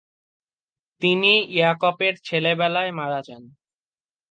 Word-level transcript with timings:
তিনি 1.01 1.33
ইয়াকপের 1.55 2.13
ছেলেবেলায় 2.27 2.91
মারা 2.91 3.19
যান। 3.27 3.43